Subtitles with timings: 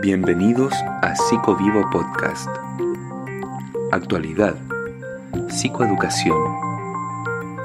[0.00, 2.48] Bienvenidos a Psicovivo Podcast.
[3.90, 4.54] Actualidad,
[5.48, 6.38] psicoeducación,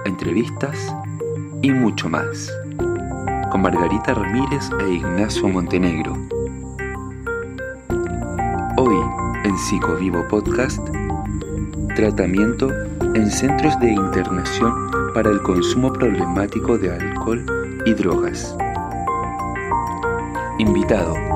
[0.05, 0.96] entrevistas
[1.61, 2.52] y mucho más.
[3.52, 6.18] Con Margarita Ramírez e Ignacio Montenegro.
[8.77, 8.95] Hoy
[9.45, 10.79] en Psicovivo Podcast,
[11.95, 12.71] tratamiento
[13.13, 14.73] en centros de internación
[15.13, 17.45] para el consumo problemático de alcohol
[17.86, 18.57] y drogas.
[20.57, 21.33] Invitado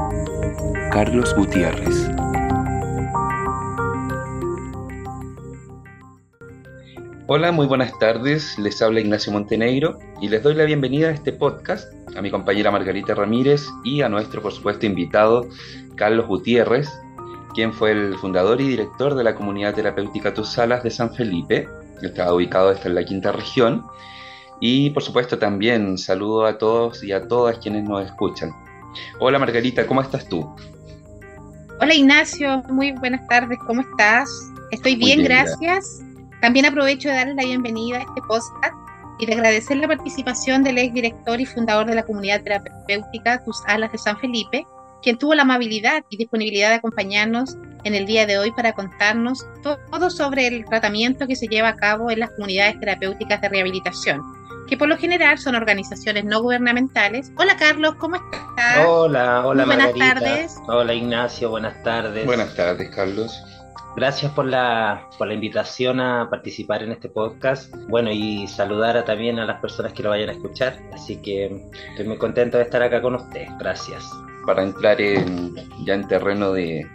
[0.92, 2.10] Carlos Gutiérrez.
[7.28, 8.58] Hola, muy buenas tardes.
[8.58, 12.72] Les habla Ignacio Montenegro y les doy la bienvenida a este podcast, a mi compañera
[12.72, 15.48] Margarita Ramírez y a nuestro, por supuesto, invitado
[15.96, 16.90] Carlos Gutiérrez,
[17.54, 21.68] quien fue el fundador y director de la comunidad terapéutica Tus Salas de San Felipe,
[22.00, 23.86] que está ubicado en la quinta región.
[24.62, 28.52] Y por supuesto también saludo a todos y a todas quienes nos escuchan.
[29.20, 30.56] Hola Margarita, ¿cómo estás tú?
[31.80, 34.28] Hola Ignacio, muy buenas tardes, ¿cómo estás?
[34.72, 36.02] Estoy bien, gracias.
[36.42, 38.74] También aprovecho de darle la bienvenida a este podcast
[39.20, 43.62] y de agradecer la participación del ex director y fundador de la comunidad terapéutica Tus
[43.68, 44.66] Alas de San Felipe,
[45.04, 49.46] quien tuvo la amabilidad y disponibilidad de acompañarnos en el día de hoy para contarnos
[49.62, 54.37] todo sobre el tratamiento que se lleva a cabo en las comunidades terapéuticas de rehabilitación
[54.68, 57.32] que por lo general son organizaciones no gubernamentales.
[57.38, 58.86] Hola Carlos, ¿cómo estás?
[58.86, 60.58] Hola, hola Buenas tardes.
[60.68, 62.26] Hola Ignacio, buenas tardes.
[62.26, 63.44] Buenas tardes, Carlos.
[63.96, 67.74] Gracias por la, por la invitación a participar en este podcast.
[67.88, 70.78] Bueno, y saludar a, también a las personas que lo vayan a escuchar.
[70.94, 73.48] Así que estoy muy contento de estar acá con usted.
[73.58, 74.08] Gracias.
[74.46, 76.88] Para entrar en, ya en terreno de,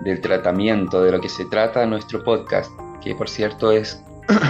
[0.00, 4.02] del tratamiento, de lo que se trata nuestro podcast, que por cierto es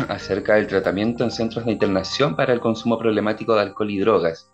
[0.08, 4.50] acerca del tratamiento en centros de internación para el consumo problemático de alcohol y drogas.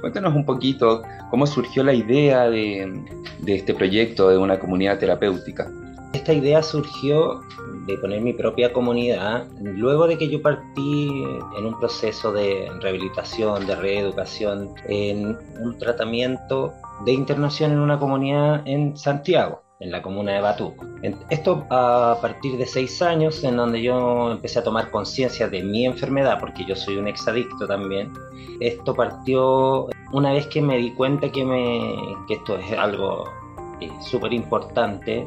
[0.00, 3.02] Cuéntanos un poquito cómo surgió la idea de,
[3.46, 5.70] este proyecto de una comunidad terapéutica.
[6.12, 7.40] Esta idea surgió
[7.86, 11.08] de poner mi propia comunidad luego de que yo partí
[11.58, 16.72] en un proceso de rehabilitación, de reeducación, en un tratamiento
[17.04, 20.86] de internación en una comunidad en Santiago en la comuna de Batuco.
[21.30, 25.84] Esto a partir de seis años, en donde yo empecé a tomar conciencia de mi
[25.84, 28.12] enfermedad, porque yo soy un exadicto también.
[28.60, 31.96] Esto partió una vez que me di cuenta que, me,
[32.28, 33.24] que esto es algo
[33.80, 35.26] eh, súper importante,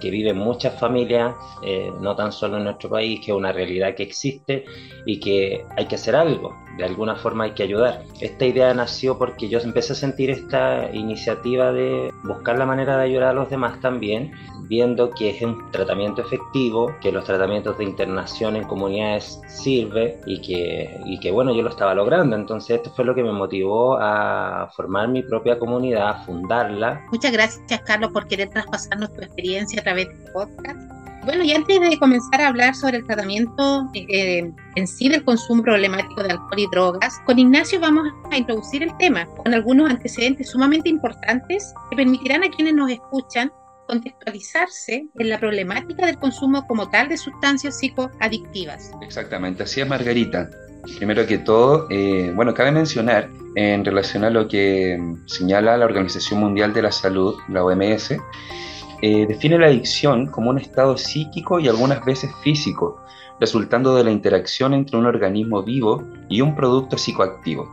[0.00, 3.94] que viven muchas familias, eh, no tan solo en nuestro país, que es una realidad
[3.94, 4.64] que existe
[5.04, 8.02] y que hay que hacer algo, de alguna forma hay que ayudar.
[8.20, 13.04] Esta idea nació porque yo empecé a sentir esta iniciativa de buscar la manera de
[13.04, 14.32] ayudar a los demás también,
[14.62, 20.40] viendo que es un tratamiento efectivo, que los tratamientos de internación en comunidades sirve y
[20.40, 22.36] que, y que bueno, yo lo estaba logrando.
[22.36, 27.06] Entonces esto fue lo que me motivó a formar mi propia comunidad, a fundarla.
[27.10, 30.99] Muchas gracias Carlos por querer traspasarnos tu experiencia a través de este podcast.
[31.24, 35.62] Bueno, y antes de comenzar a hablar sobre el tratamiento eh, en sí del consumo
[35.62, 40.48] problemático de alcohol y drogas, con Ignacio vamos a introducir el tema con algunos antecedentes
[40.48, 43.52] sumamente importantes que permitirán a quienes nos escuchan
[43.86, 48.90] contextualizarse en la problemática del consumo como tal de sustancias psicoadictivas.
[49.02, 50.48] Exactamente, así es Margarita.
[50.96, 56.40] Primero que todo, eh, bueno, cabe mencionar en relación a lo que señala la Organización
[56.40, 58.14] Mundial de la Salud, la OMS,
[59.02, 63.00] eh, define la adicción como un estado psíquico y algunas veces físico,
[63.40, 67.68] resultando de la interacción entre un organismo vivo y un producto psicoactivo,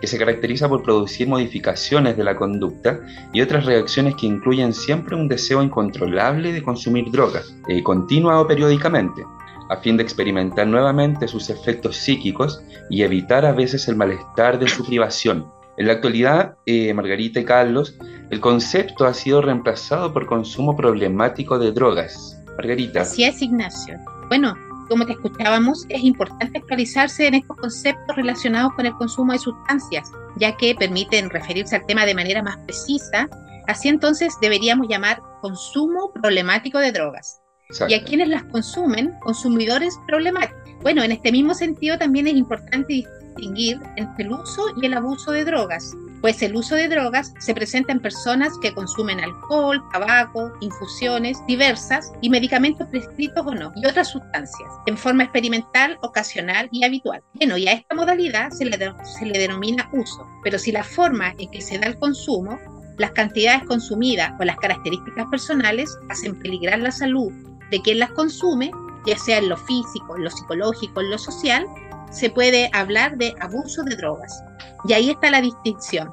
[0.00, 3.00] que se caracteriza por producir modificaciones de la conducta
[3.32, 8.46] y otras reacciones que incluyen siempre un deseo incontrolable de consumir drogas, eh, continua o
[8.46, 9.24] periódicamente,
[9.70, 14.68] a fin de experimentar nuevamente sus efectos psíquicos y evitar a veces el malestar de
[14.68, 15.55] su privación.
[15.78, 17.96] En la actualidad, eh, Margarita y Carlos
[18.30, 22.36] el concepto ha sido reemplazado por consumo problemático de drogas.
[22.56, 23.02] Margarita.
[23.02, 23.98] Así es, Ignacio.
[24.28, 24.56] Bueno,
[24.88, 30.10] como te escuchábamos, es importante actualizarse en estos conceptos relacionados con el consumo de sustancias,
[30.36, 33.28] ya que permiten referirse al tema de manera más precisa.
[33.68, 37.40] Así entonces deberíamos llamar consumo problemático de drogas.
[37.88, 40.56] Y a quienes las consumen, consumidores problemáticos.
[40.82, 43.04] Bueno, en este mismo sentido también es importante
[43.36, 47.54] distinguir entre el uso y el abuso de drogas, pues el uso de drogas se
[47.54, 53.86] presenta en personas que consumen alcohol, tabaco, infusiones diversas y medicamentos prescritos o no, y
[53.86, 57.22] otras sustancias, en forma experimental, ocasional y habitual.
[57.34, 58.78] Bueno, y a esta modalidad se le,
[59.18, 62.58] se le denomina uso, pero si la forma en que se da el consumo,
[62.98, 67.30] las cantidades consumidas o las características personales hacen peligrar la salud
[67.70, 68.70] de quien las consume,
[69.06, 71.66] ya sea en lo físico, en lo psicológico, en lo social,
[72.10, 74.42] se puede hablar de abuso de drogas.
[74.86, 76.12] Y ahí está la distinción.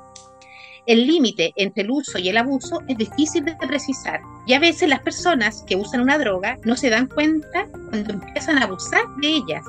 [0.85, 4.89] El límite entre el uso y el abuso es difícil de precisar y a veces
[4.89, 9.29] las personas que usan una droga no se dan cuenta cuando empiezan a abusar de
[9.29, 9.63] ellas.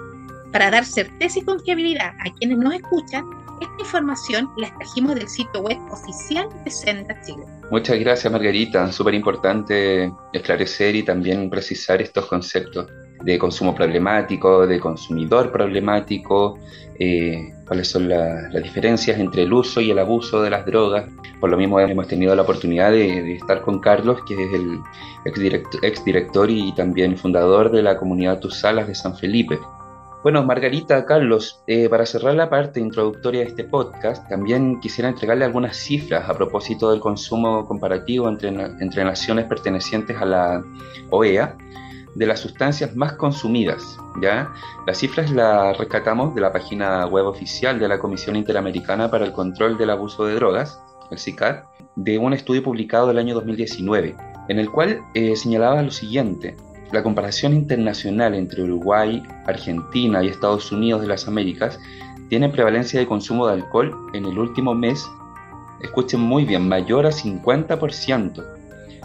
[0.53, 3.25] Para dar certeza y confiabilidad a quienes nos escuchan,
[3.61, 7.45] esta información la extrajimos del sitio web oficial de Senda Chile.
[7.71, 12.91] Muchas gracias Margarita, súper importante esclarecer y también precisar estos conceptos
[13.25, 16.59] de consumo problemático, de consumidor problemático,
[16.99, 21.07] eh, cuáles son las diferencias entre el uso y el abuso de las drogas.
[21.41, 24.79] Por lo mismo hemos tenido la oportunidad de, estar con Carlos, que es el
[25.25, 29.59] exdirector, exdirector y también fundador de la comunidad Tusalas de San Felipe.
[30.23, 35.45] Bueno, Margarita, Carlos, eh, para cerrar la parte introductoria de este podcast, también quisiera entregarle
[35.45, 40.63] algunas cifras a propósito del consumo comparativo entre, entre naciones pertenecientes a la
[41.11, 41.57] OEA
[42.15, 43.99] de las sustancias más consumidas.
[44.21, 44.53] ¿ya?
[44.87, 49.33] Las cifras las rescatamos de la página web oficial de la Comisión Interamericana para el
[49.33, 50.81] Control del Abuso de Drogas,
[51.11, 51.67] el CICAR,
[51.97, 54.17] de un estudio publicado del año 2019,
[54.49, 56.57] en el cual eh, señalaba lo siguiente.
[56.93, 61.79] La comparación internacional entre Uruguay, Argentina y Estados Unidos de las Américas
[62.29, 65.07] tiene prevalencia de consumo de alcohol en el último mes,
[65.83, 68.45] escuchen muy bien, mayor a 50%.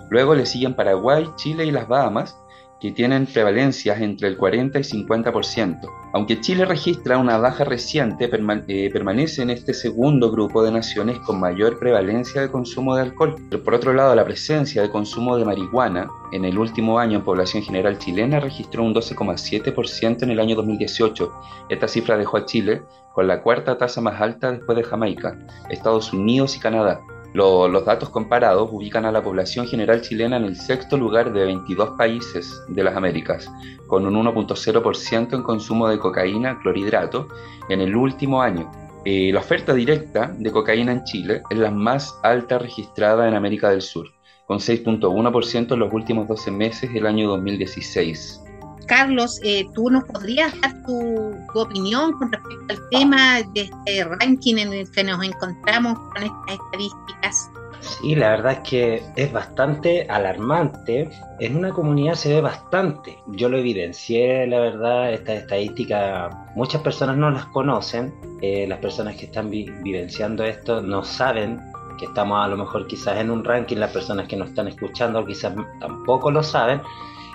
[0.10, 2.38] Luego le siguen Paraguay, Chile y las Bahamas,
[2.80, 5.80] que tienen prevalencias entre el 40 y 50%.
[6.14, 8.30] Aunque Chile registra una baja reciente,
[8.68, 13.36] eh, permanece en este segundo grupo de naciones con mayor prevalencia de consumo de alcohol.
[13.50, 17.24] Pero por otro lado, la presencia de consumo de marihuana en el último año en
[17.24, 21.32] población general chilena registró un 12,7% en el año 2018.
[21.70, 22.82] Esta cifra dejó a Chile
[23.14, 25.38] con la cuarta tasa más alta después de Jamaica,
[25.70, 27.02] Estados Unidos y Canadá
[27.34, 31.92] los datos comparados ubican a la población general chilena en el sexto lugar de 22
[31.98, 33.50] países de las Américas,
[33.88, 37.28] con un 1.0% en consumo de cocaína clorhidrato
[37.70, 38.70] en el último año.
[39.06, 43.70] Eh, la oferta directa de cocaína en Chile es la más alta registrada en América
[43.70, 44.08] del Sur,
[44.46, 48.44] con 6.1% en los últimos 12 meses del año 2016.
[48.90, 54.58] Carlos, eh, ¿tú nos podrías dar tu, opinión con respecto al tema de este ranking
[54.58, 57.52] en el que nos encontramos con estas estadísticas?
[57.82, 61.10] Sí, la verdad es que es bastante alarmante.
[61.40, 63.20] En una comunidad se ve bastante.
[63.28, 68.14] Yo lo evidencié, la verdad, esta estadística, muchas personas no las conocen.
[68.42, 71.62] Eh, las personas que están vivenciando esto no saben
[72.00, 75.24] que estamos a lo mejor quizás en un ranking, las personas que nos están escuchando
[75.26, 76.82] quizás tampoco lo saben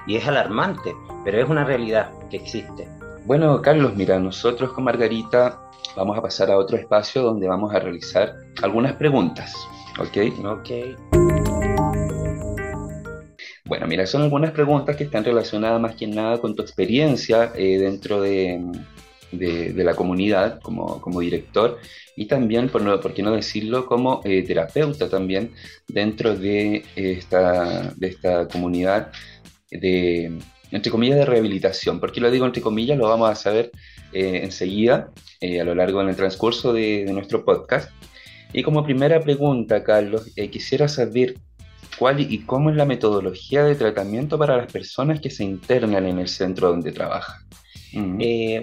[0.06, 2.89] y es alarmante, pero es una realidad que existe.
[3.25, 5.61] Bueno, Carlos, mira, nosotros con Margarita
[5.97, 9.55] vamos a pasar a otro espacio donde vamos a realizar algunas preguntas,
[9.99, 10.19] ¿ok?
[10.45, 10.71] Ok.
[13.67, 17.79] Bueno, mira, son algunas preguntas que están relacionadas más que nada con tu experiencia eh,
[17.79, 18.61] dentro de,
[19.33, 21.79] la comunidad como, director
[22.15, 25.53] y también, por, no, por qué no decirlo, como eh, terapeuta también
[25.89, 29.11] dentro de esta, de esta comunidad
[29.81, 30.38] de,
[30.71, 32.00] entre comillas, de rehabilitación.
[32.00, 32.99] ¿Por qué lo digo entre comillas?
[32.99, 33.71] Lo vamos a saber
[34.12, 35.11] eh, enseguida,
[35.41, 37.91] eh, a lo largo del transcurso de, nuestro podcast.
[38.53, 41.35] Y como primera pregunta, Carlos, eh, quisiera saber
[41.99, 46.19] cuál y cómo es la metodología de tratamiento para las personas que se internan en
[46.19, 47.41] el centro donde trabajan.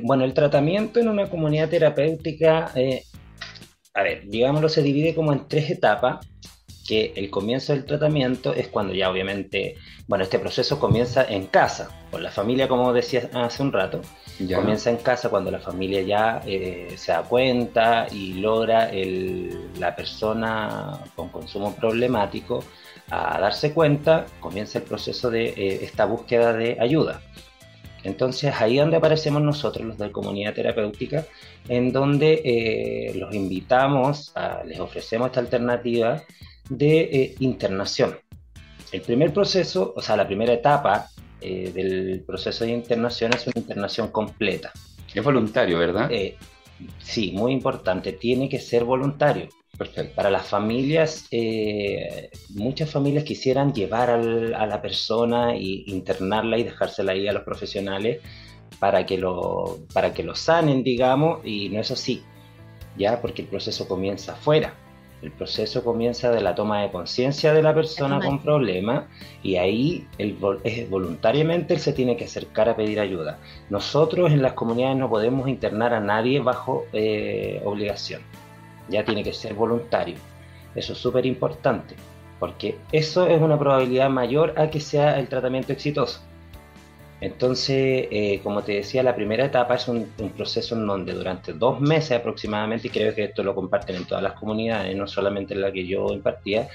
[0.03, 2.71] bueno, el tratamiento en una comunidad terapéutica,
[3.93, 6.25] a ver, digámoslo, se divide como en tres etapas
[6.87, 9.75] que el comienzo del tratamiento es cuando ya obviamente,
[10.07, 14.01] bueno, este proceso comienza en casa, con la familia, como decía hace un rato,
[14.53, 19.95] comienza en casa cuando la familia ya eh, se da cuenta y logra el, la
[19.95, 22.63] persona con consumo problemático
[23.09, 27.21] a darse cuenta, comienza el proceso de eh, esta búsqueda de ayuda.
[28.03, 31.25] Entonces ahí donde aparecemos nosotros, los de comunidad terapéutica,
[31.67, 34.33] en donde eh, los invitamos,
[34.65, 36.23] les ofrecemos esta alternativa
[36.71, 38.17] de eh, internación.
[38.91, 41.09] El primer proceso, o sea, la primera etapa
[41.41, 44.71] eh, del proceso de internación es una internación completa.
[45.13, 46.09] Es voluntario, ¿verdad?
[46.11, 46.37] Eh,
[46.99, 49.49] sí, muy importante, tiene que ser voluntario.
[49.77, 50.15] Perfecto.
[50.15, 51.27] Para las familias,
[52.49, 58.19] muchas familias quisieran llevar a la persona e internarla y dejársela ahí a los profesionales
[58.79, 62.21] para que lo, para que lo sanen, digamos, y no es así,
[62.95, 64.75] ya porque el proceso comienza afuera.
[65.21, 69.05] El proceso comienza de la toma de conciencia de la persona con problemas
[69.43, 70.33] y ahí el,
[70.89, 73.37] voluntariamente él se tiene que acercar a pedir ayuda.
[73.69, 78.21] Nosotros en las comunidades no podemos internar a nadie bajo eh, obligación.
[78.89, 80.15] Ya tiene que ser voluntario.
[80.73, 81.95] Eso es súper importante
[82.41, 86.21] porque eso es una probabilidad mayor a que sea el tratamiento exitoso.
[87.21, 91.79] Entonces, eh, como te decía, la primera etapa es un, proceso en donde durante dos
[91.79, 95.61] meses aproximadamente, y creo que esto lo comparten en todas las comunidades, no solamente en
[95.61, 96.67] la que yo impartía,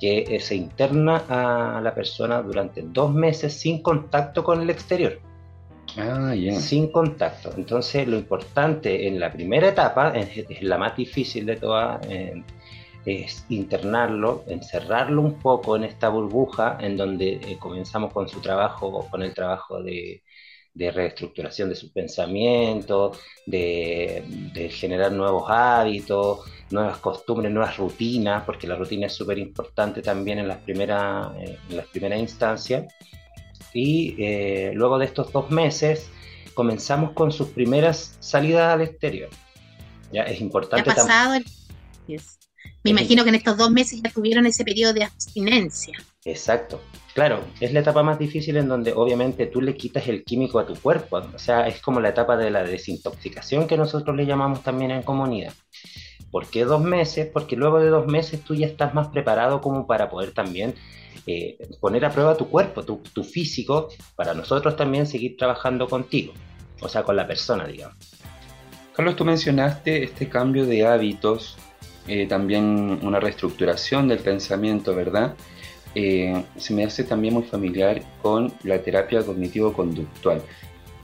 [0.00, 5.20] que eh, se interna a la persona durante dos meses sin contacto con el exterior.
[5.96, 7.52] Ah, sin contacto.
[7.56, 12.42] Entonces, lo importante en la primera etapa, es, la más difícil de todas, eh,
[13.04, 19.08] es internarlo, encerrarlo un poco en esta burbuja en donde eh, comenzamos con su trabajo,
[19.10, 20.22] con el trabajo de,
[20.74, 26.40] reestructuración de sus pensamientos, de, generar nuevos hábitos,
[26.70, 31.58] nuevas costumbres, nuevas rutinas, porque la rutina es súper importante también en las primeras, eh,
[31.68, 32.86] en las primeras instancias.
[33.74, 36.10] Y eh, luego de estos dos meses
[36.54, 39.30] comenzamos con sus primeras salidas al exterior.
[40.12, 40.84] Ya es importante.
[40.84, 41.40] ¿Qué ha pasado?
[42.84, 45.96] Me imagino que en estos dos meses ya tuvieron ese periodo de abstinencia.
[46.24, 46.80] Exacto.
[47.14, 50.66] Claro, es la etapa más difícil en donde obviamente tú le quitas el químico a
[50.66, 51.18] tu cuerpo.
[51.34, 55.02] O sea, es como la etapa de la desintoxicación que nosotros le llamamos también en
[55.02, 55.52] comunidad.
[56.30, 57.28] ¿Por qué dos meses?
[57.32, 60.74] Porque luego de dos meses tú ya estás más preparado como para poder también
[61.26, 66.32] eh, poner a prueba tu cuerpo, tu, tu físico, para nosotros también seguir trabajando contigo,
[66.80, 67.96] o sea, con la persona, digamos.
[68.94, 71.56] Carlos, tú mencionaste este cambio de hábitos
[72.08, 75.34] eh, también una reestructuración del pensamiento, ¿verdad?
[75.94, 80.42] Eh, se me hace también muy familiar con la terapia cognitivo-conductual.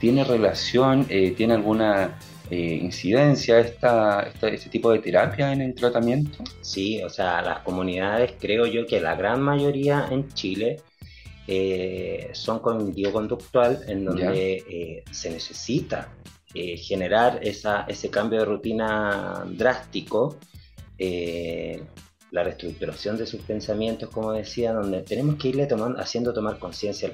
[0.01, 2.19] ¿Tiene relación, eh, tiene alguna
[2.51, 6.43] incidencia esta, este tipo de terapia en el tratamiento?
[6.63, 10.81] Sí, o sea, las comunidades creo yo que la gran mayoría en Chile
[12.33, 16.09] son cognitivo-conductual en donde se necesita
[16.55, 20.39] generar esa, ese cambio de rutina drástico
[20.99, 21.83] eh,
[22.31, 27.13] la reestructuración de sus pensamientos, como decía, donde tenemos que irle tomando, haciendo tomar conciencia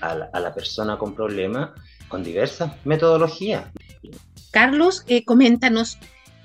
[0.00, 1.70] a la persona con problemas
[2.08, 3.64] con diversas metodologías.
[4.50, 5.98] Carlos, eh, coméntanos,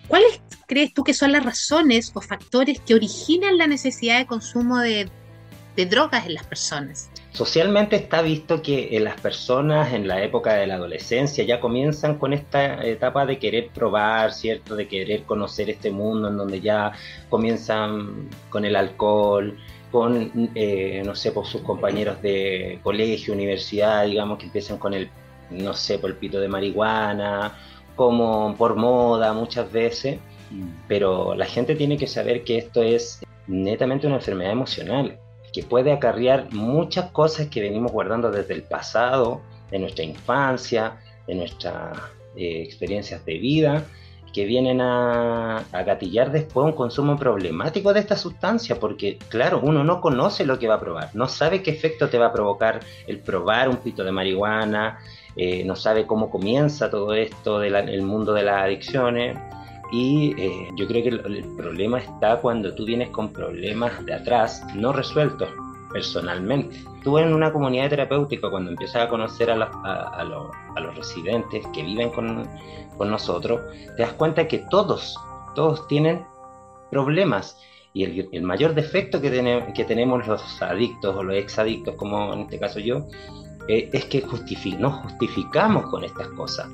[0.08, 4.80] ¿cuáles crees tú que son las razones o factores que originan la necesidad de consumo
[4.80, 5.10] de
[5.76, 7.10] drogas en las personas?
[7.38, 12.34] Socialmente está visto que las personas en la época de la adolescencia ya comienzan con
[12.34, 14.76] esta etapa de querer probar, ¿cierto?
[14.76, 16.94] De querer conocer este mundo en donde ya
[17.30, 19.56] comienzan con el alcohol,
[19.92, 25.08] con, eh, no sé, por sus compañeros de colegio, universidad, digamos, que empiezan con el,
[25.52, 27.56] no sé, por el pito de marihuana,
[27.96, 30.18] como por moda muchas veces,
[30.50, 30.70] mm.
[30.88, 35.20] pero la gente tiene que saber que esto es netamente una enfermedad emocional
[35.58, 41.34] que puede acarrear muchas cosas que venimos guardando desde el pasado, de nuestra infancia, de
[41.34, 41.98] nuestras
[42.36, 43.84] eh, experiencias de vida,
[44.32, 50.00] que vienen a, gatillar después un consumo problemático de esta sustancia, porque claro, uno no
[50.00, 53.18] conoce lo que va a probar, no sabe qué efecto te va a provocar el
[53.18, 55.00] probar un pito de marihuana,
[55.36, 59.36] eh, no sabe cómo comienza todo esto del mundo de las adicciones.
[59.92, 64.62] Y eh, yo creo que el, problema está cuando tú vienes con problemas de atrás
[64.76, 65.50] no resueltos
[65.92, 66.84] personalmente.
[67.04, 72.10] Tú en una comunidad terapéutica, cuando empiezas a conocer a, a, los residentes que viven
[72.10, 72.50] con,
[72.98, 73.62] con, nosotros,
[73.96, 75.18] te das cuenta que todos,
[75.56, 76.26] todos tienen
[76.92, 77.58] problemas.
[77.94, 82.60] Y el, mayor defecto que, que tenemos los adictos o los exadictos, como en este
[82.60, 83.08] caso yo,
[83.70, 86.68] eh, es que justific nos justificamos con estas cosas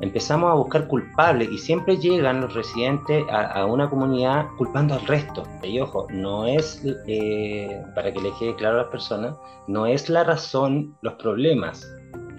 [0.00, 5.44] empezamos a buscar culpables y siempre llegan los residentes a, una comunidad culpando al resto.
[5.62, 10.08] Y ojo, no es, eh, para que le quede claro a las personas, no es
[10.08, 11.88] la razón los problemas,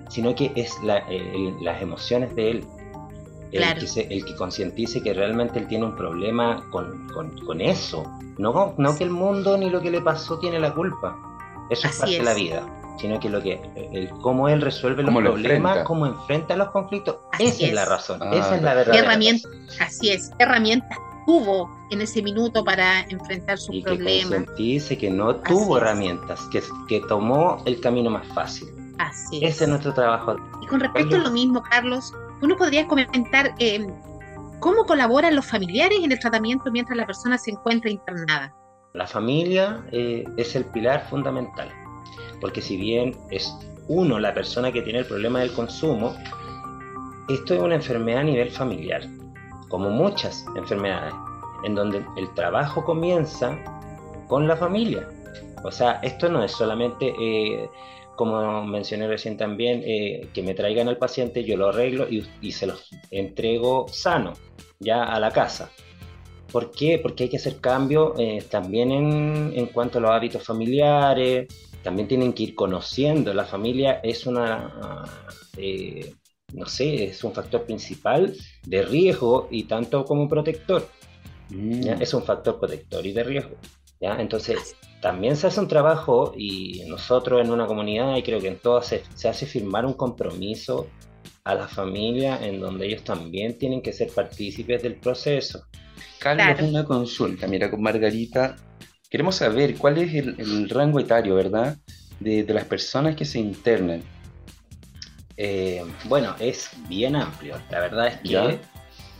[0.09, 2.65] sino que es las emociones de él.
[3.51, 7.07] El, que el que concientice que realmente él tiene un problema con,
[7.45, 8.03] con, eso.
[8.39, 11.15] No, no que el mundo ni lo que le pasó tiene la culpa.
[11.69, 15.15] Eso es parte de la vida sino que lo que el, cómo él resuelve los
[15.15, 17.73] problemas, cómo enfrenta los conflictos, esa es.
[17.73, 18.95] la razón, ah, esa es la verdad.
[18.95, 24.45] Herramientas, así es, herramientas tuvo en ese minuto para enfrentar sus problemas.
[24.57, 28.67] Que dice que no tuvo herramientas, que, que tomó el camino más fácil.
[28.97, 29.55] Así es.
[29.55, 30.35] Ese es nuestro trabajo.
[30.61, 33.85] Y con respecto a lo mismo, Carlos, ¿tú nos podrías comentar eh,
[34.59, 38.53] cómo colaboran los familiares en el tratamiento mientras la persona se encuentra internada?
[38.93, 41.71] La familia eh, es el pilar fundamental
[42.43, 43.57] porque si bien es
[43.87, 46.13] uno la persona que tiene el problema del consumo,
[47.29, 49.01] esto es una enfermedad a nivel familiar,
[49.69, 51.13] como muchas enfermedades,
[51.63, 53.57] en donde el trabajo comienza
[54.27, 55.07] con la familia.
[55.63, 57.69] O sea, esto no es solamente, eh,
[58.17, 62.67] como mencioné recién también, eh, que me traigan al paciente, yo lo arreglo y, se
[62.67, 64.33] los entrego sano,
[64.81, 65.71] ya a la casa.
[66.51, 66.99] ¿Por qué?
[67.01, 71.47] Porque hay que hacer cambio eh, también en, en, cuanto a los hábitos familiares,
[71.83, 73.33] también tienen que ir conociendo.
[73.33, 75.03] La familia es una,
[75.57, 76.13] eh,
[76.53, 78.33] no sé, es un factor principal
[78.65, 80.87] de riesgo y tanto como protector.
[81.49, 82.01] Mm.
[82.01, 83.57] Es un factor protector y de riesgo.
[83.99, 84.15] ¿ya?
[84.19, 88.57] Entonces, también se hace un trabajo y nosotros en una comunidad, y creo que en
[88.57, 90.87] todas, se, se hace firmar un compromiso
[91.43, 95.65] a la familia en donde ellos también tienen que ser partícipes del proceso.
[96.19, 98.55] Carlos, una consulta, mira, con Margarita,
[99.13, 101.77] queremos saber cuál es el, rango etario, ¿verdad?
[102.19, 104.01] De, las personas que se internan.
[105.37, 107.61] Eh, bueno, es bien amplio.
[107.69, 108.59] La verdad es que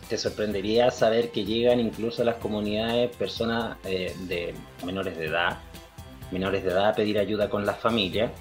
[0.09, 5.59] te sorprendería saber que llegan incluso a las comunidades personas eh, de menores de edad,
[6.31, 8.31] menores de edad a pedir ayuda con la familia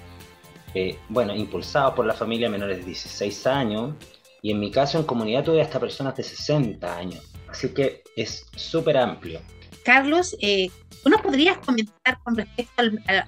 [0.73, 3.93] eh, bueno, impulsados por la familia menores de 16 años,
[4.41, 7.31] y en mi caso en comunidad tuve hasta personas de 60 años.
[7.47, 9.39] Así que es súper amplio.
[9.83, 10.69] Carlos, eh,
[11.05, 12.83] ¿uno podrías comentar con respecto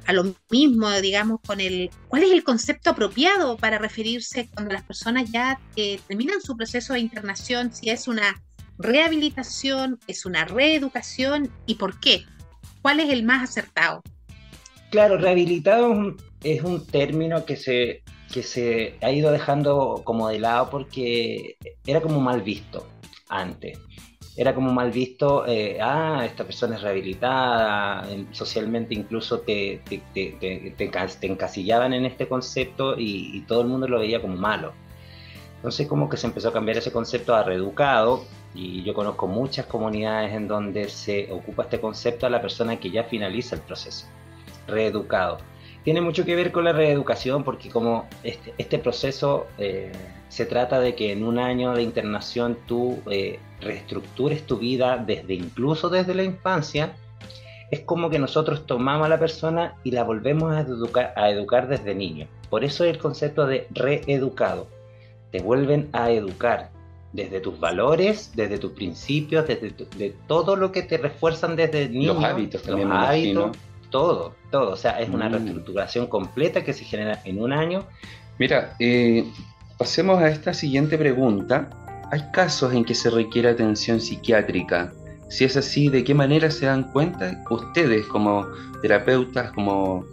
[0.05, 4.83] a, lo mismo, digamos, con el cuál es el concepto apropiado para referirse cuando las
[4.83, 8.41] personas ya eh, terminan su proceso de internación, si es una
[8.77, 12.23] rehabilitación, es una reeducación y por qué?
[12.81, 14.01] ¿Cuál es el más acertado?
[14.91, 20.29] Claro, rehabilitado es un es un término que se, que se ha ido dejando como
[20.29, 21.57] de lado porque
[21.87, 22.87] era como mal visto
[23.29, 23.79] antes.
[24.37, 30.73] Era como mal visto, eh, ah, esta persona es rehabilitada, socialmente incluso te, te, te,
[30.77, 34.73] te, encasillaban en este concepto y, y, todo el mundo lo veía como malo.
[35.55, 39.67] Entonces como que se empezó a cambiar ese concepto a reeducado y yo conozco muchas
[39.67, 44.05] comunidades en donde se ocupa este concepto a la persona que ya finaliza el proceso,
[44.67, 45.37] reeducado
[45.85, 49.91] tiene mucho que ver con la reeducación porque como este, este proceso eh,
[50.29, 55.35] se trata de que en un año de internación tú eh, reestructures tu vida desde
[55.35, 56.93] incluso desde la infancia,
[57.69, 61.67] es como que nosotros tomamos a la persona y la volvemos a educar, a educar
[61.67, 62.27] desde niño.
[62.49, 64.67] Por eso es el concepto de reeducado.
[65.31, 66.71] Te vuelven a educar
[67.13, 72.15] desde tus valores, desde tus principios, desde de todo lo que te refuerzan desde niño.
[72.15, 72.89] Los hábitos también.
[72.89, 73.57] Los hábitos,
[73.95, 74.71] todo, todo.
[74.71, 75.31] O sea, es una mm.
[75.31, 77.85] reestructuración completa que se genera en un año.
[78.37, 79.25] Mira, eh,
[79.77, 81.69] pasemos a esta siguiente pregunta.
[82.11, 84.91] ¿Hay casos en que se requiere atención psiquiátrica?
[85.29, 88.45] Si es así, ¿de qué manera se dan cuenta ustedes como
[88.81, 90.05] terapeutas, como,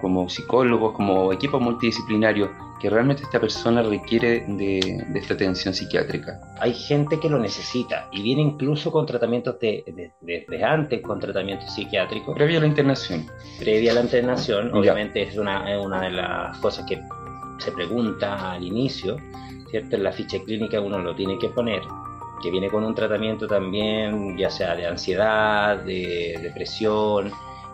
[0.00, 2.52] como psicólogos, como equipo multidisciplinario,
[2.84, 6.38] que realmente esta persona requiere de, esta atención psiquiátrica.
[6.60, 11.74] Hay gente que lo necesita y viene incluso con tratamientos desde de, antes, con tratamientos
[11.74, 12.34] psiquiátricos.
[12.34, 13.24] Previa a la internación.
[13.58, 17.00] Previa a la internación, obviamente es una, es una de las cosas que
[17.56, 19.16] se pregunta al inicio,
[19.70, 19.96] ¿cierto?
[19.96, 21.80] En la ficha clínica uno lo tiene que poner,
[22.42, 27.32] que viene con un tratamiento también, ya sea de ansiedad, de depresión,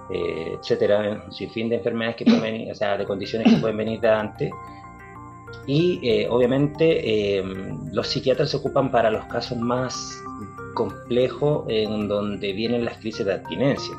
[0.08, 3.76] eh, etcétera, un sinfín de enfermedades que pueden venir, o sea, de condiciones que pueden
[3.76, 4.52] venir de antes
[5.66, 7.44] y eh, obviamente eh,
[7.92, 10.22] los psiquiatras se ocupan para los casos más
[10.74, 13.96] complejos en donde vienen las crisis de abstinencia.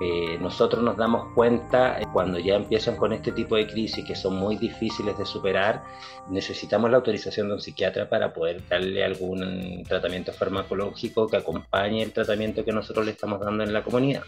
[0.00, 4.36] Eh, nosotros nos damos cuenta cuando ya empiezan con este tipo de crisis que son
[4.36, 5.82] muy difíciles de superar,
[6.28, 12.12] necesitamos la autorización de un psiquiatra para poder darle algún tratamiento farmacológico que acompañe el
[12.12, 14.22] tratamiento que nosotros le estamos dando en la comunidad.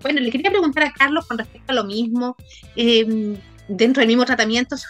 [0.00, 2.36] Bueno, le quería preguntar a Carlos con respecto a lo mismo
[3.76, 4.84] dentro del mismo tratamiento, si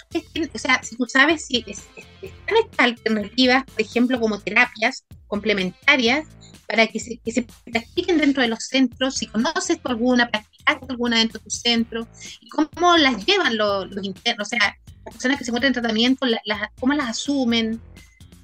[0.54, 6.26] o sea, si tú sabes si están estas alternativas, por ejemplo, como terapias complementarias,
[6.66, 11.18] para que se, que practiquen dentro de los centros, si conoces tú alguna, practicaste alguna
[11.18, 12.08] dentro de tu centro,
[12.40, 16.26] y cómo las llevan los, internos, o sea, las personas que se encuentran en tratamiento,
[16.80, 17.80] cómo las asumen,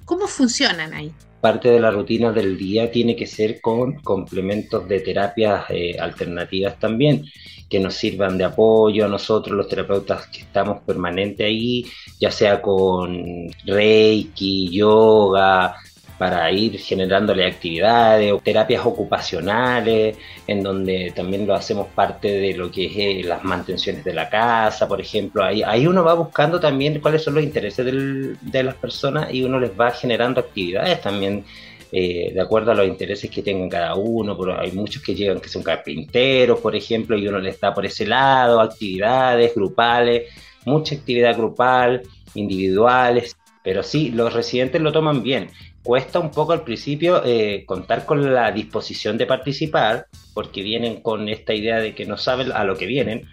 [0.09, 4.99] cómo funcionan ahí parte de la rutina del día tiene que ser con complementos de
[5.01, 7.25] terapias eh, alternativas también,
[7.69, 11.85] que nos sirvan de apoyo a nosotros, los terapeutas que estamos permanente ahí,
[12.19, 15.75] ya sea con reiki, yoga,
[16.19, 22.69] para ir generándole actividades o terapias ocupacionales, en donde también lo hacemos parte de lo
[22.69, 25.41] que es eh, las mantenciones de la casa, por ejemplo.
[25.45, 29.71] Ahí, uno va buscando también cuáles son los intereses de las personas y uno les
[29.79, 31.45] va generando actividades también.
[31.91, 35.39] Eh, de acuerdo a los intereses que tengan cada uno, pero hay muchos que llegan
[35.39, 40.27] que son carpinteros, por ejemplo, y uno les da por ese lado actividades grupales,
[40.65, 42.03] mucha actividad grupal,
[42.35, 45.49] individuales, pero sí, los residentes lo toman bien
[45.89, 51.27] cuesta un poco al principio eh, contar con la disposición de participar, porque vienen con
[51.27, 53.27] esta idea de que no saben a lo que vienen.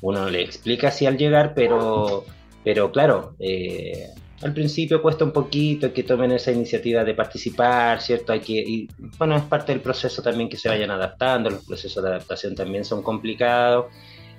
[0.00, 2.24] Uno le explica así al llegar, pero,
[2.64, 4.08] pero claro, eh,
[4.42, 8.32] al principio cuesta un poquito que tomen esa iniciativa de participar, ¿cierto?
[8.32, 12.02] Hay que, y, bueno, es parte del proceso también que se vayan adaptando, los procesos
[12.02, 13.86] de adaptación también son complicados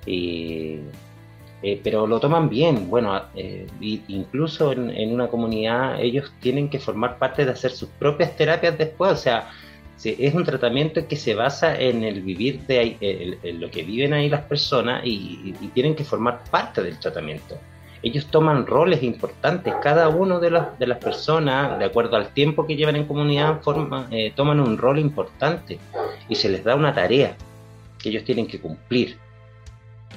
[0.04, 0.76] y
[1.62, 2.90] eh, pero lo toman bien.
[2.90, 8.36] Bueno, eh, incluso en, una comunidad ellos tienen que formar parte de hacer sus propias
[8.36, 9.50] terapias después, o sea,
[10.04, 14.12] es un tratamiento que se basa en el vivir de ahí, en, lo que viven
[14.12, 17.56] ahí las personas y, tienen que formar parte del tratamiento.
[18.02, 22.74] Ellos toman roles importantes, cada uno de, de las personas, de acuerdo al tiempo que
[22.74, 25.78] llevan en comunidad, forma, eh, toman un rol importante
[26.28, 27.36] y se les da una tarea
[28.00, 29.16] que ellos tienen que cumplir.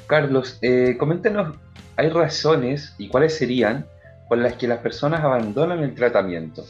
[0.07, 1.57] Carlos, eh, coméntenos,
[1.95, 3.87] ¿hay razones y cuáles serían
[4.27, 6.65] por las que las personas abandonan el tratamiento?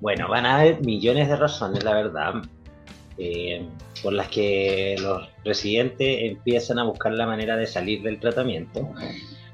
[0.00, 2.34] Bueno, van a haber millones de razones, la verdad,
[3.18, 3.66] eh,
[4.02, 8.88] por las que los residentes empiezan a buscar la manera de salir del tratamiento.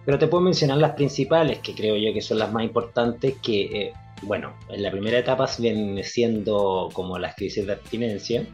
[0.05, 3.62] Pero te puedo mencionar las principales, que creo yo que son las más importantes, que,
[3.62, 3.92] eh,
[4.23, 8.47] bueno, en la primera etapa vienen siendo como las crisis de abstinencia.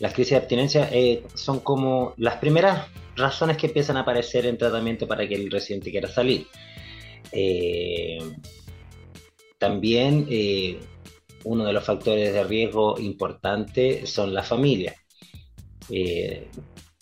[0.00, 4.56] Las crisis de abstinencia eh, son como las primeras razones que empiezan a aparecer en
[4.56, 6.46] tratamiento para que el residente quiera salir.
[7.32, 8.18] Eh,
[9.58, 10.78] también eh,
[11.44, 14.94] uno de los factores de riesgo importante son las familias.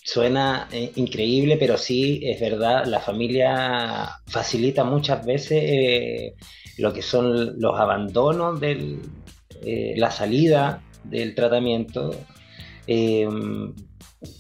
[0.03, 6.35] Suena increíble, pero sí es verdad, la familia facilita muchas veces
[6.79, 9.01] lo que son los abandonos de
[9.97, 12.13] la salida del tratamiento.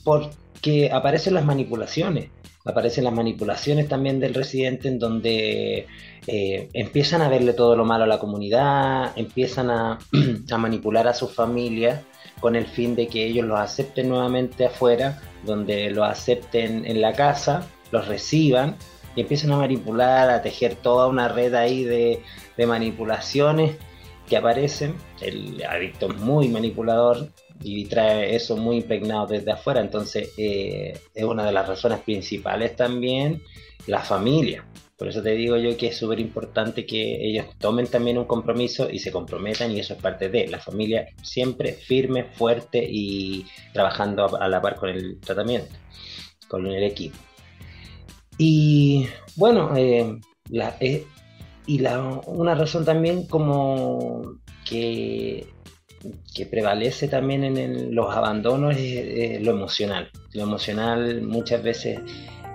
[0.05, 0.31] Por
[0.61, 2.31] que aparecen las manipulaciones.
[2.65, 5.87] Aparecen las manipulaciones también del residente en donde
[6.27, 9.99] eh, empiezan a verle todo lo malo a la comunidad, empiezan a,
[10.59, 12.01] manipular a sus familias
[12.41, 17.13] con el fin de que ellos los acepten nuevamente afuera, donde los acepten en la
[17.13, 18.75] casa, los reciban
[19.15, 22.23] y empiezan a manipular, a tejer toda una red ahí de,
[22.57, 23.77] de manipulaciones
[24.29, 24.97] que aparecen.
[25.21, 27.31] El adicto es muy manipulador,
[27.63, 29.81] y trae eso muy impregnado desde afuera.
[29.81, 33.43] Entonces, eh, es una de las razones principales también
[33.87, 34.65] la familia.
[34.97, 38.89] Por eso te digo yo que es súper importante que ellos tomen también un compromiso
[38.91, 44.41] y se comprometan y eso es parte de la familia siempre firme, fuerte y trabajando
[44.41, 45.75] a la par con el tratamiento,
[46.49, 47.19] con el equipo.
[48.39, 50.19] Y bueno, eh,
[50.81, 51.07] eh,
[51.67, 55.47] y la, una razón también como que
[56.35, 60.11] que prevalece también en los abandonos es, lo emocional.
[60.33, 62.01] Lo emocional muchas veces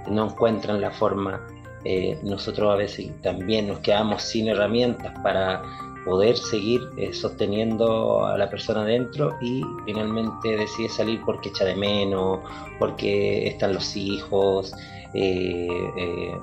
[0.09, 1.45] no encuentran la forma.
[1.83, 5.63] Eh, nosotros a veces también nos quedamos sin herramientas para
[6.05, 11.75] poder seguir eh, sosteniendo a la persona dentro y finalmente decide salir porque echa de
[11.75, 12.39] menos,
[12.79, 14.73] porque están los hijos,
[15.13, 16.33] eh,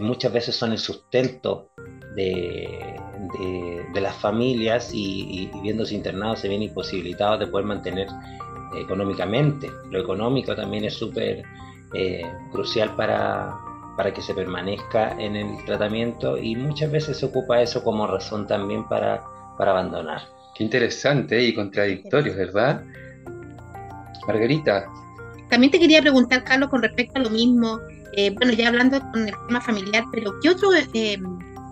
[0.00, 1.70] muchas veces son el sustento
[2.14, 2.96] de,
[3.94, 8.08] las familias y, viéndose internados se ven imposibilitados de poder mantener
[8.76, 9.70] económicamente.
[9.90, 11.42] Lo económico también es súper
[11.94, 13.54] eh, crucial para,
[13.96, 18.46] para que se permanezca en el tratamiento y muchas veces se ocupa eso como razón
[18.46, 19.22] también para,
[19.56, 20.22] para abandonar.
[20.54, 22.84] Qué interesante y contradictorio, ¿verdad?
[24.26, 24.86] Margarita.
[25.48, 27.80] También te quería preguntar, Carlos, con respecto a lo mismo.
[28.12, 31.18] Eh, bueno, ya hablando con el tema familiar, pero ¿qué, otro, eh,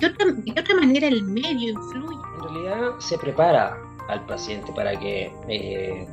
[0.01, 2.17] ¿de otra manera el medio influye?
[2.37, 3.79] En realidad se prepara
[4.09, 6.07] al paciente para que eh,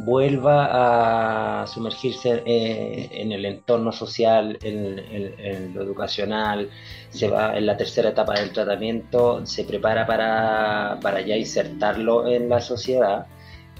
[0.00, 6.68] vuelva a sumergirse en el entorno social, en, lo educacional,
[7.10, 12.48] se va en la tercera etapa del tratamiento, se prepara para, para ya insertarlo en
[12.48, 13.26] la sociedad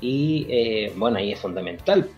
[0.00, 2.08] y bueno, ahí es fundamental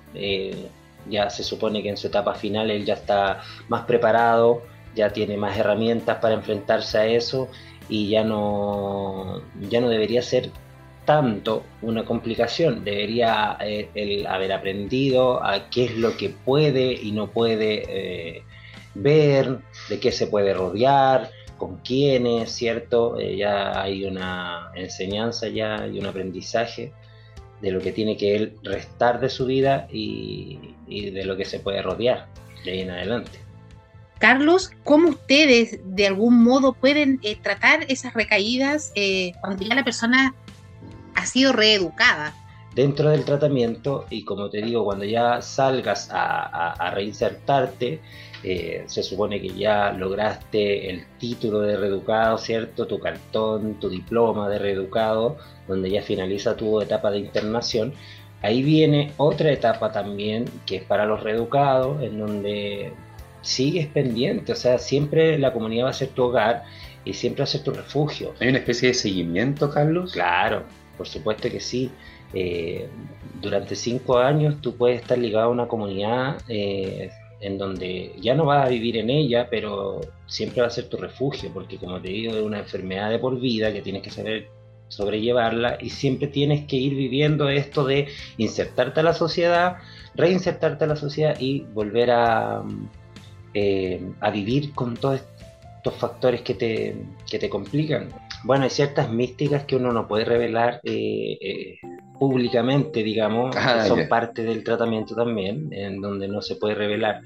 [1.09, 4.63] ya se supone que en su etapa final él ya está más preparado,
[4.97, 7.49] ya tiene más herramientas para enfrentarse a eso
[7.89, 10.51] y ya no, ya no debería ser
[11.05, 17.13] tanto una complicación, debería eh, él haber aprendido a qué es lo que puede y
[17.13, 18.43] no puede eh,
[18.95, 23.19] ver, de qué se puede rodear, con quiénes, ¿cierto?
[23.19, 26.93] Eh, ya hay una enseñanza ya y un aprendizaje
[27.61, 31.61] de lo que tiene que él restar de su vida y, de lo que se
[31.61, 32.27] puede rodear
[32.65, 33.46] de ahí en adelante.
[34.19, 39.85] Carlos, ¿cómo ustedes de algún modo pueden eh, tratar esas recaídas eh, cuando ya la
[39.85, 40.35] persona
[41.15, 42.35] ha sido reeducada?
[42.75, 48.01] Dentro del tratamiento y como te digo, cuando ya salgas a reinsertarte,
[48.43, 52.87] eh, se supone que ya lograste el título de reeducado, ¿cierto?
[52.87, 57.93] Tu cartón, tu diploma de reeducado, donde ya finaliza tu etapa de internación.
[58.43, 62.93] Ahí viene otra etapa también que es para los reeducados, en donde
[63.47, 66.65] sigues pendiente, o sea, siempre la comunidad va a ser tu hogar
[67.05, 68.35] y siempre va a ser tu refugio.
[68.41, 70.13] ¿Hay una especie de seguimiento, Carlos?
[70.13, 70.65] Claro,
[70.97, 71.91] por supuesto que sí.
[72.35, 72.89] Eh,
[73.41, 78.47] durante cinco años tú puedes estar ligado a una comunidad eh, en donde ya no
[78.47, 82.09] vas a vivir en ella, pero siempre va a ser tu refugio, porque como te
[82.09, 84.49] digo, es una enfermedad de por vida que tienes que saber
[84.89, 89.77] sobrellevarla y siempre tienes que ir viviendo esto de insertarte a la sociedad,
[90.17, 92.65] reinsertarte a la sociedad y volver a,
[93.59, 95.23] eh, a vivir con todos
[95.79, 96.95] estos factores que te,
[97.27, 98.11] que te complican.
[98.45, 101.79] Bueno, hay ciertas místicas que uno no puede revelar eh, eh,
[102.19, 107.23] públicamente, digamos, ah, que son parte del tratamiento también, en donde no se puede revelar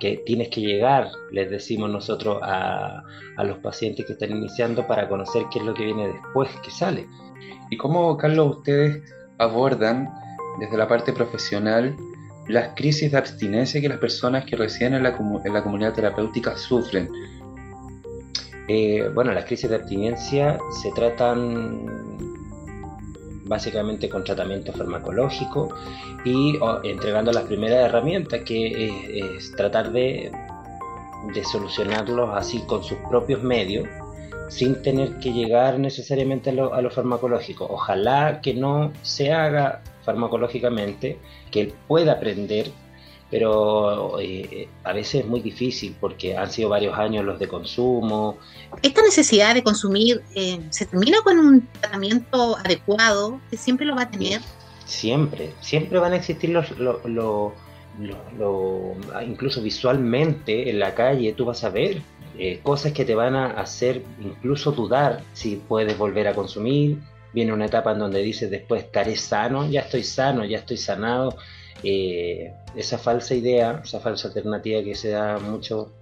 [0.00, 3.02] que tienes que llegar, les decimos nosotros a,
[3.36, 6.70] a los pacientes que están iniciando para conocer qué es lo que viene después que
[6.70, 7.06] sale.
[7.68, 9.02] ¿Y cómo, Carlos, ustedes
[9.36, 10.08] abordan
[10.60, 11.94] desde la parte profesional
[12.48, 16.56] las crisis de abstinencia que las personas que residen en la, en la comunidad terapéutica
[16.56, 17.08] sufren?
[18.68, 21.86] Eh, bueno, las crisis de abstinencia se tratan
[23.44, 25.68] básicamente con tratamiento farmacológico
[26.24, 30.32] y entregando las primeras herramientas que es, tratar de,
[31.34, 33.86] de solucionarlos así con sus propios medios
[34.48, 37.66] sin tener que llegar necesariamente a lo, a lo, farmacológico.
[37.68, 41.18] Ojalá que no se haga farmacológicamente,
[41.50, 42.70] que él pueda aprender
[43.34, 48.38] pero eh, a veces es muy difícil porque han sido varios años los de consumo.
[48.80, 54.02] Esta necesidad de consumir eh, se termina con un tratamiento adecuado que siempre lo va
[54.02, 54.40] a tener.
[54.84, 56.66] Siempre, siempre van a existir los,
[59.26, 62.02] incluso visualmente en la calle tú vas a ver
[62.38, 66.98] eh, cosas que te van a hacer incluso dudar si puedes volver a consumir.
[67.34, 71.36] Viene una etapa en donde dices después estaré sano, ya estoy sano, ya estoy sanado
[71.82, 75.92] eh, esa falsa idea, esa falsa alternativa que se da mucho,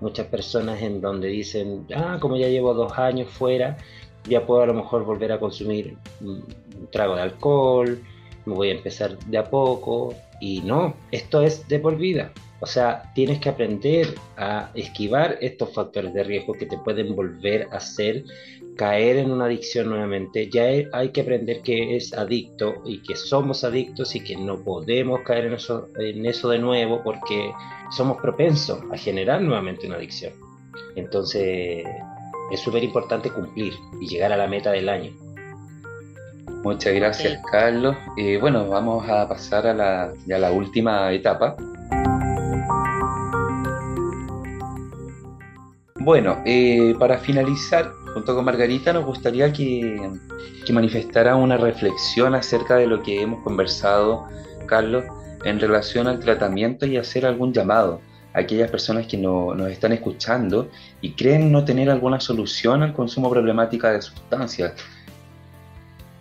[0.00, 3.76] muchas personas en donde dicen, ah, como ya llevo dos años fuera,
[4.28, 6.44] ya puedo a lo mejor volver a consumir un
[6.92, 8.00] trago de alcohol,
[8.44, 12.32] me voy a empezar de a poco, y no, esto es de por vida.
[12.60, 17.68] O sea, tienes que aprender a esquivar estos factores de riesgo que te pueden volver
[17.72, 18.24] a hacer
[18.76, 20.48] caer en una adicción nuevamente.
[20.48, 25.20] Ya hay que aprender que es adicto y que somos adictos y que no podemos
[25.22, 27.52] caer en eso, en eso de nuevo porque
[27.90, 30.32] somos propensos a generar nuevamente una adicción.
[30.94, 31.84] Entonces,
[32.50, 35.12] es súper importante cumplir y llegar a la meta del año.
[36.62, 37.96] Muchas gracias, Carlos.
[38.16, 41.56] Eh, bueno, vamos a pasar a la, a la última etapa,
[46.06, 50.08] Bueno, eh, para finalizar, junto con Margarita, nos gustaría que,
[50.72, 54.28] manifestara una reflexión acerca de lo que hemos conversado,
[54.66, 55.02] Carlos,
[55.44, 58.00] en relación al tratamiento y hacer algún llamado
[58.34, 63.28] a aquellas personas que nos están escuchando y creen no tener alguna solución al consumo
[63.28, 64.74] problemática de sustancias.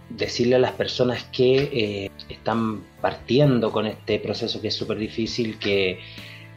[0.09, 5.59] Decirle a las personas que eh, están partiendo con este proceso que es súper difícil,
[5.59, 5.99] que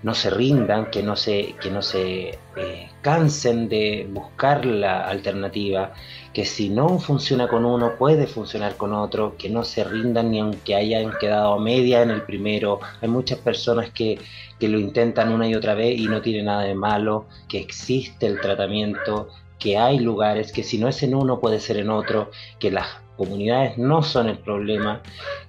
[0.03, 5.93] no se rindan, que no se, que no se eh, cansen de buscar la alternativa,
[6.33, 10.41] que si no funciona con uno puede funcionar con otro, que no se rindan ni
[10.41, 12.81] aunque hayan quedado a media en el primero.
[13.01, 14.19] Hay muchas personas que,
[14.59, 18.27] que lo intentan una y otra vez y no tiene nada de malo, que existe
[18.27, 22.31] el tratamiento, que hay lugares, que si no es en uno puede ser en otro,
[22.61, 25.03] que las comunidades no son el problema,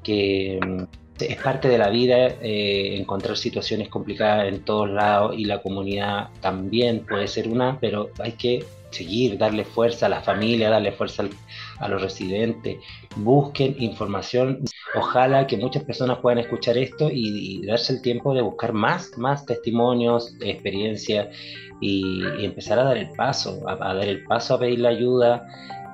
[0.03, 0.59] que
[1.19, 6.29] es parte de la vida eh, encontrar situaciones complicadas en todos lados y la comunidad
[6.41, 11.23] también puede ser una, pero hay que seguir, darle fuerza a la familia, darle fuerza
[11.79, 12.77] a los residentes,
[13.15, 14.63] busquen información.
[14.95, 19.45] Ojalá que muchas personas puedan escuchar esto y, darse el tiempo de buscar más, más
[19.45, 21.27] testimonios, experiencias
[21.79, 25.45] y, empezar a dar el paso, a, dar el paso a pedir la ayuda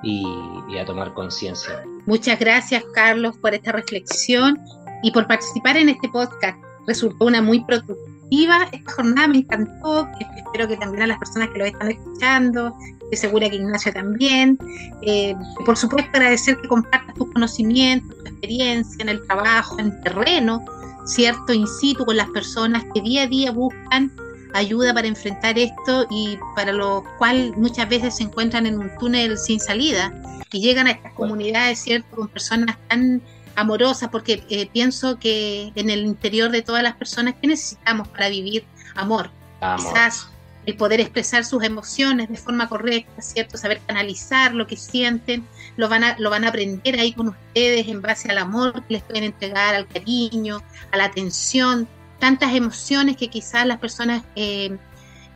[0.02, 0.24] y,
[0.70, 1.82] y a tomar conciencia.
[2.06, 4.58] Muchas gracias, Carlos, por esta reflexión
[5.06, 6.58] y por participar en este podcast.
[6.84, 8.68] Resultó una muy productiva.
[8.72, 10.08] Esta jornada me encantó.
[10.36, 14.58] Espero que también a las personas que lo están escuchando, estoy segura que Ignacio también.
[15.02, 20.64] Eh, por supuesto, agradecer que compartas tus conocimientos, tu experiencia en el trabajo, en terreno,
[21.04, 21.52] ¿cierto?
[21.52, 24.10] In situ con las personas que día a día buscan
[24.54, 29.38] ayuda para enfrentar esto y para lo cual muchas veces se encuentran en un túnel
[29.38, 30.12] sin salida
[30.50, 32.16] y llegan a estas comunidades, ¿cierto?
[32.16, 33.22] Con personas tan
[33.56, 38.28] amorosa, porque eh, pienso que en el interior de todas las personas, ¿qué necesitamos para
[38.28, 38.64] vivir
[38.94, 39.30] amor?
[39.76, 40.28] Quizás
[40.66, 43.56] el poder expresar sus emociones de forma correcta, ¿cierto?
[43.56, 47.88] Saber canalizar lo que sienten, lo van a, lo van a aprender ahí con ustedes
[47.88, 51.88] en base al amor que les pueden entregar, al cariño, a la atención,
[52.18, 54.76] tantas emociones que quizás las personas eh,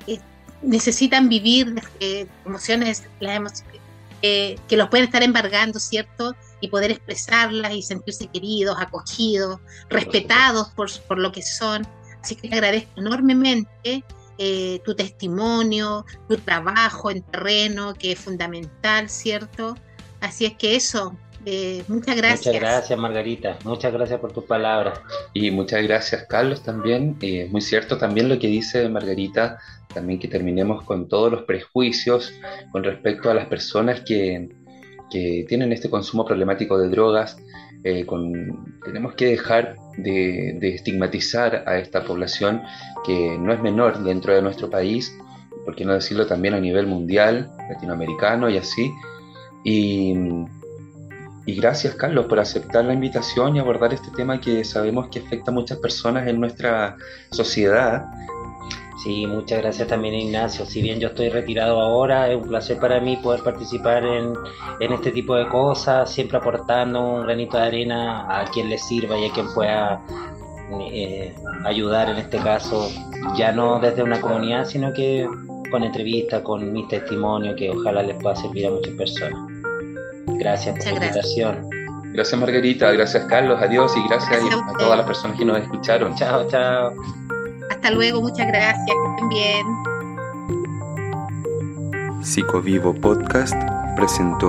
[0.06, 0.20] eh,
[0.62, 1.74] necesitan vivir,
[2.44, 3.80] emociones, las emociones
[4.20, 6.36] que los pueden estar embargando, ¿cierto?
[6.60, 11.86] Y poder expresarlas y sentirse queridos, acogidos, respetados por, por lo que son.
[12.22, 14.04] Así que le agradezco enormemente
[14.38, 19.76] eh, tu testimonio, tu trabajo en terreno, que es fundamental, ¿cierto?
[20.20, 22.46] Así es que eso, eh, muchas gracias.
[22.46, 23.58] Muchas gracias, Margarita.
[23.64, 25.00] Muchas gracias por tus palabras.
[25.32, 27.16] Y muchas gracias, Carlos, también.
[27.22, 29.58] Eh, muy cierto también lo que dice Margarita,
[29.92, 32.32] también que terminemos con todos los prejuicios
[32.72, 34.48] con respecto a las personas que,
[35.10, 37.36] que tienen este consumo problemático de drogas.
[37.84, 38.06] Eh,
[38.84, 42.62] tenemos que dejar de, de estigmatizar a esta población
[43.04, 45.16] que no es menor dentro de nuestro país,
[45.64, 48.92] por qué no decirlo también a nivel mundial, latinoamericano y así.
[49.64, 50.14] Y
[51.50, 55.50] y gracias, Carlos, por aceptar la invitación y abordar este tema que sabemos que afecta
[55.50, 56.96] a muchas personas en nuestra
[57.30, 58.04] sociedad.
[59.02, 60.66] Sí, muchas gracias también, Ignacio.
[60.66, 64.34] Si bien yo estoy retirado ahora, es un placer para mí poder participar en,
[64.78, 69.26] este tipo de cosas, siempre aportando un granito de arena a quien le sirva y
[69.26, 70.02] a quien pueda
[70.92, 71.34] eh,
[71.64, 72.90] ayudar en este caso,
[73.36, 75.26] ya no desde una comunidad, sino que
[75.70, 79.38] con entrevistas, con mi testimonio, que ojalá les pueda servir a muchas personas.
[80.26, 81.70] Gracias por la invitación.
[82.12, 86.14] Gracias Margarita, gracias Carlos, adiós y gracias, a, todas las personas que nos escucharon.
[86.16, 86.92] Chao, chao.
[87.80, 89.66] Hasta luego, muchas gracias, estén bien.
[92.22, 93.54] Psicovivo Podcast
[93.96, 94.48] presentó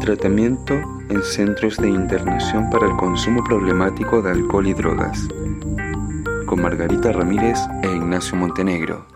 [0.00, 0.72] Tratamiento
[1.10, 5.28] en Centros de Internación para el Consumo Problemático de Alcohol y Drogas
[6.46, 9.13] con Margarita Ramírez e Ignacio Montenegro.